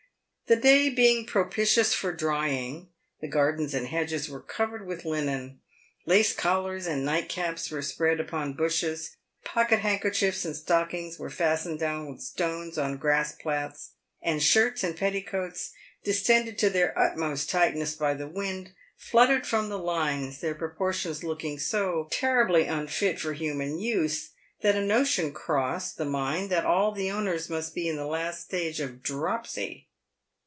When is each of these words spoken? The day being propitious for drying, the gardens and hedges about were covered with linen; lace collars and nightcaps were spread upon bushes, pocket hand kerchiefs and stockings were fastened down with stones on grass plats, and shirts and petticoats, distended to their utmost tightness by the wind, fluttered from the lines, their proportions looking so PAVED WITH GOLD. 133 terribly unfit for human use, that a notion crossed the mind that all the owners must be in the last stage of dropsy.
The 0.47 0.57
day 0.57 0.89
being 0.89 1.25
propitious 1.25 1.93
for 1.93 2.11
drying, 2.11 2.89
the 3.21 3.29
gardens 3.29 3.73
and 3.73 3.87
hedges 3.87 4.27
about 4.27 4.33
were 4.33 4.41
covered 4.41 4.85
with 4.85 5.05
linen; 5.05 5.61
lace 6.05 6.33
collars 6.33 6.87
and 6.87 7.05
nightcaps 7.07 7.71
were 7.71 7.81
spread 7.81 8.19
upon 8.19 8.55
bushes, 8.55 9.15
pocket 9.45 9.79
hand 9.79 10.01
kerchiefs 10.01 10.43
and 10.43 10.53
stockings 10.53 11.17
were 11.17 11.29
fastened 11.29 11.79
down 11.79 12.11
with 12.11 12.19
stones 12.19 12.77
on 12.77 12.97
grass 12.97 13.31
plats, 13.33 13.91
and 14.21 14.43
shirts 14.43 14.83
and 14.83 14.97
petticoats, 14.97 15.71
distended 16.03 16.57
to 16.57 16.69
their 16.69 16.99
utmost 16.99 17.49
tightness 17.49 17.95
by 17.95 18.13
the 18.13 18.27
wind, 18.27 18.73
fluttered 18.97 19.47
from 19.47 19.69
the 19.69 19.79
lines, 19.79 20.41
their 20.41 20.53
proportions 20.53 21.23
looking 21.23 21.57
so 21.57 22.09
PAVED 22.11 22.11
WITH 22.11 22.11
GOLD. 22.11 22.21
133 22.23 22.27
terribly 22.27 22.81
unfit 23.13 23.21
for 23.21 23.31
human 23.31 23.79
use, 23.79 24.31
that 24.63 24.75
a 24.75 24.81
notion 24.83 25.31
crossed 25.31 25.95
the 25.95 26.03
mind 26.03 26.49
that 26.49 26.65
all 26.65 26.91
the 26.91 27.09
owners 27.09 27.49
must 27.49 27.73
be 27.73 27.87
in 27.87 27.95
the 27.95 28.05
last 28.05 28.43
stage 28.47 28.81
of 28.81 29.01
dropsy. 29.01 29.87